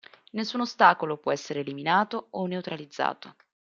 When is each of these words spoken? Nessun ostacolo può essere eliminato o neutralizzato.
Nessun 0.31 0.61
ostacolo 0.61 1.17
può 1.19 1.31
essere 1.31 1.59
eliminato 1.59 2.29
o 2.31 2.47
neutralizzato. 2.47 3.35